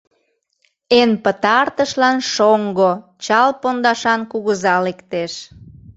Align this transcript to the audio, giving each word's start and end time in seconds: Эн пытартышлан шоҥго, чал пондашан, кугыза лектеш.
Эн 0.99 1.11
пытартышлан 1.23 2.17
шоҥго, 2.33 2.91
чал 3.23 3.49
пондашан, 3.61 4.21
кугыза 4.31 4.75
лектеш. 4.85 5.33